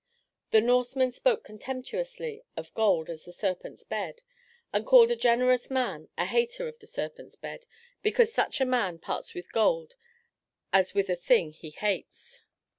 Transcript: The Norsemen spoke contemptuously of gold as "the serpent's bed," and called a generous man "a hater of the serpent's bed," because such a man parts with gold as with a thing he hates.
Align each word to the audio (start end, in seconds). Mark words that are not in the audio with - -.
The 0.49 0.61
Norsemen 0.61 1.11
spoke 1.11 1.43
contemptuously 1.43 2.41
of 2.57 2.73
gold 2.73 3.07
as 3.07 3.23
"the 3.23 3.31
serpent's 3.31 3.83
bed," 3.83 4.23
and 4.73 4.83
called 4.83 5.11
a 5.11 5.15
generous 5.15 5.69
man 5.69 6.09
"a 6.17 6.25
hater 6.25 6.67
of 6.67 6.79
the 6.79 6.87
serpent's 6.87 7.35
bed," 7.35 7.67
because 8.01 8.33
such 8.33 8.59
a 8.59 8.65
man 8.65 8.97
parts 8.97 9.35
with 9.35 9.51
gold 9.53 9.93
as 10.73 10.95
with 10.95 11.07
a 11.07 11.15
thing 11.15 11.51
he 11.53 11.69
hates. 11.69 12.41